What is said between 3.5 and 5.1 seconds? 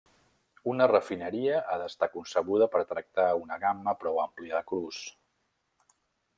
gamma prou àmplia de crus.